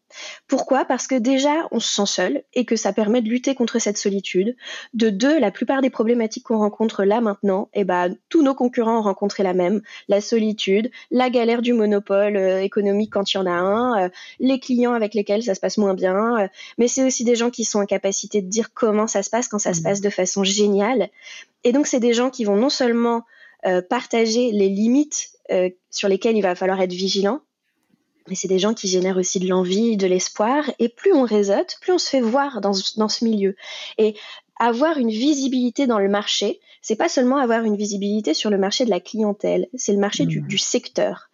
Pourquoi? 0.47 0.85
Parce 0.85 1.07
que 1.07 1.15
déjà, 1.15 1.67
on 1.71 1.79
se 1.79 1.93
sent 1.93 2.05
seul 2.05 2.43
et 2.53 2.65
que 2.65 2.75
ça 2.75 2.93
permet 2.93 3.21
de 3.21 3.29
lutter 3.29 3.55
contre 3.55 3.79
cette 3.79 3.97
solitude. 3.97 4.55
De 4.93 5.09
deux, 5.09 5.39
la 5.39 5.51
plupart 5.51 5.81
des 5.81 5.89
problématiques 5.89 6.43
qu'on 6.43 6.59
rencontre 6.59 7.03
là 7.03 7.21
maintenant, 7.21 7.69
eh 7.73 7.83
ben, 7.83 8.15
tous 8.29 8.43
nos 8.43 8.53
concurrents 8.53 8.99
ont 8.99 9.03
rencontré 9.03 9.43
la 9.43 9.53
même. 9.53 9.81
La 10.07 10.21
solitude, 10.21 10.91
la 11.11 11.29
galère 11.29 11.61
du 11.61 11.73
monopole 11.73 12.37
euh, 12.37 12.61
économique 12.61 13.11
quand 13.13 13.33
il 13.33 13.37
y 13.37 13.39
en 13.39 13.45
a 13.45 13.51
un, 13.51 14.05
euh, 14.05 14.09
les 14.39 14.59
clients 14.59 14.93
avec 14.93 15.13
lesquels 15.13 15.43
ça 15.43 15.55
se 15.55 15.59
passe 15.59 15.77
moins 15.77 15.93
bien. 15.93 16.37
Euh, 16.39 16.47
mais 16.77 16.87
c'est 16.87 17.03
aussi 17.03 17.23
des 17.23 17.35
gens 17.35 17.49
qui 17.49 17.63
sont 17.63 17.79
en 17.79 17.85
capacité 17.85 18.41
de 18.41 18.47
dire 18.47 18.73
comment 18.73 19.07
ça 19.07 19.23
se 19.23 19.29
passe 19.29 19.47
quand 19.47 19.59
ça 19.59 19.73
se 19.73 19.81
mmh. 19.81 19.83
passe 19.83 20.01
de 20.01 20.09
façon 20.09 20.43
géniale. 20.43 21.09
Et 21.63 21.71
donc, 21.71 21.87
c'est 21.87 21.99
des 21.99 22.13
gens 22.13 22.29
qui 22.29 22.43
vont 22.45 22.55
non 22.55 22.69
seulement 22.69 23.23
partager 23.89 24.51
les 24.51 24.67
limites 24.67 25.32
sur 25.89 26.09
lesquelles 26.09 26.37
il 26.37 26.41
va 26.41 26.55
falloir 26.55 26.81
être 26.81 26.93
vigilant, 26.93 27.41
mais 28.29 28.35
c'est 28.35 28.47
des 28.47 28.59
gens 28.59 28.73
qui 28.73 28.87
génèrent 28.87 29.17
aussi 29.17 29.39
de 29.39 29.47
l'envie, 29.47 29.97
de 29.97 30.07
l'espoir. 30.07 30.69
Et 30.79 30.89
plus 30.89 31.13
on 31.13 31.23
réseaute, 31.23 31.77
plus 31.81 31.91
on 31.91 31.97
se 31.97 32.09
fait 32.09 32.21
voir 32.21 32.61
dans, 32.61 32.71
dans 32.97 33.09
ce 33.09 33.25
milieu. 33.25 33.55
Et 33.97 34.15
avoir 34.59 34.97
une 34.97 35.09
visibilité 35.09 35.87
dans 35.87 35.99
le 35.99 36.07
marché, 36.07 36.59
c'est 36.81 36.95
pas 36.95 37.09
seulement 37.09 37.37
avoir 37.37 37.63
une 37.63 37.75
visibilité 37.75 38.33
sur 38.33 38.49
le 38.49 38.57
marché 38.57 38.85
de 38.85 38.89
la 38.89 38.99
clientèle, 38.99 39.67
c'est 39.73 39.93
le 39.93 39.99
marché 39.99 40.25
du, 40.25 40.41
mmh. 40.41 40.47
du, 40.47 40.57
secteur. 40.57 41.29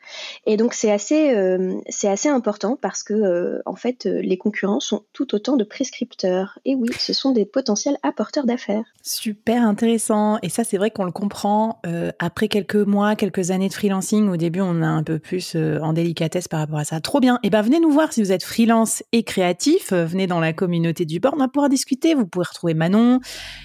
Et 0.46 0.58
donc 0.58 0.74
c'est 0.74 0.92
assez, 0.92 1.34
euh, 1.36 1.80
assez 2.04 2.30
important 2.30 2.78
parce 2.82 3.04
que 3.04 3.14
euh, 3.14 3.62
en 3.66 3.76
fait 3.76 4.06
euh, 4.06 4.22
les 4.22 4.38
concurrents 4.38 4.80
sont 4.80 5.04
tout 5.14 5.36
autant 5.36 5.58
de 5.58 5.64
prescripteurs. 5.64 6.60
Et 6.66 6.76
oui, 6.76 6.90
ce 6.98 7.14
sont 7.14 7.32
des 7.32 7.46
potentiels 7.46 7.98
apporteurs 8.04 8.46
d'affaires. 8.46 8.86
Super 9.02 9.64
intéressant. 9.64 10.40
Et 10.42 10.50
ça 10.50 10.64
c'est 10.64 10.78
vrai 10.78 10.92
qu'on 10.92 11.06
le 11.06 11.12
comprend 11.12 11.82
après 12.20 12.48
quelques 12.48 12.76
mois, 12.76 13.16
quelques 13.16 13.52
années 13.52 13.70
de 13.70 13.74
freelancing. 13.74 14.30
Au 14.30 14.38
début 14.38 14.62
on 14.62 14.82
a 14.82 14.88
un 14.88 15.04
peu 15.04 15.20
plus 15.20 15.56
en 15.56 15.94
délicatesse 15.94 16.48
par 16.48 16.60
rapport 16.62 16.80
à 16.80 16.84
ça. 16.84 17.00
Trop 17.02 17.20
bien. 17.20 17.36
Et 17.44 17.48
eh 17.48 17.50
ben 17.50 17.62
venez 17.62 17.80
nous 17.80 17.92
voir 17.92 18.14
si 18.14 18.22
vous 18.22 18.32
êtes 18.32 18.44
freelance 18.44 19.04
et 19.12 19.24
créatif. 19.24 19.94
venez 19.94 20.28
dans 20.28 20.40
la 20.40 20.54
communauté 20.54 21.06
du 21.06 21.20
board, 21.20 21.36
on 21.38 21.40
va 21.40 21.48
pouvoir 21.48 21.70
discuter. 21.70 22.14
Vous 22.14 22.26
pourrez 22.26 22.46
retrouver 22.48 22.74
Manon 22.74 23.20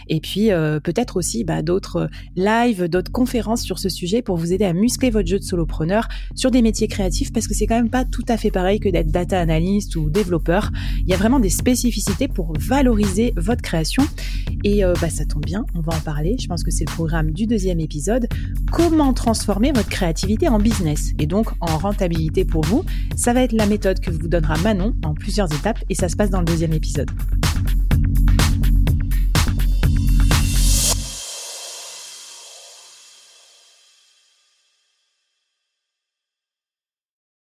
et 0.08 0.20
puis 0.20 0.50
peut-être 0.82 1.16
aussi 1.16 1.44
bah, 1.44 1.62
d'autres 1.62 2.08
lives, 2.36 2.88
d'autres 2.88 3.12
conférences 3.12 3.62
sur 3.62 3.78
ce 3.78 3.88
sujet 3.88 4.22
pour 4.22 4.36
vous 4.36 4.52
aider 4.52 4.64
à 4.64 4.72
muscler 4.72 5.10
votre 5.10 5.28
jeu 5.28 5.38
de 5.38 5.44
solopreneur 5.44 6.08
sur 6.34 6.50
des 6.50 6.62
métiers 6.62 6.88
créatifs 6.88 7.32
parce 7.32 7.46
que 7.46 7.54
c'est 7.54 7.66
quand 7.66 7.76
même 7.76 7.90
pas 7.90 8.04
tout 8.04 8.24
à 8.28 8.36
fait 8.36 8.50
pareil 8.50 8.80
que 8.80 8.88
d'être 8.88 9.10
data 9.10 9.40
analyst 9.40 9.96
ou 9.96 10.10
développeur. 10.10 10.70
Il 11.00 11.08
y 11.08 11.14
a 11.14 11.16
vraiment 11.16 11.40
des 11.40 11.50
spécificités 11.50 12.28
pour 12.28 12.52
valoriser 12.58 13.32
votre 13.36 13.62
création. 13.62 14.04
Et 14.62 14.84
euh, 14.84 14.94
bah, 15.00 15.10
ça 15.10 15.24
tombe 15.24 15.44
bien, 15.44 15.66
on 15.74 15.80
va 15.80 15.94
en 15.94 16.00
parler. 16.00 16.36
Je 16.38 16.46
pense 16.46 16.62
que 16.62 16.70
c'est 16.70 16.84
le 16.88 16.92
programme 16.92 17.30
du 17.30 17.46
deuxième 17.46 17.80
épisode. 17.80 18.28
Comment 18.72 19.12
transformer 19.12 19.72
votre 19.72 19.88
créativité 19.88 20.48
en 20.48 20.58
business? 20.58 21.12
Et 21.18 21.26
donc 21.26 21.48
en 21.60 21.78
rentabilité 21.78 22.44
pour 22.44 22.64
vous. 22.64 22.84
Ça 23.16 23.32
va 23.32 23.42
être 23.42 23.52
la 23.52 23.66
méthode 23.66 24.00
que 24.00 24.10
vous 24.10 24.28
donnera 24.28 24.56
Manon 24.58 24.94
en 25.04 25.14
plusieurs 25.14 25.52
étapes 25.52 25.78
et 25.88 25.94
ça 25.94 26.08
se 26.08 26.16
passe 26.16 26.30
dans 26.30 26.40
le 26.40 26.46
deuxième 26.46 26.72
épisode. 26.72 27.10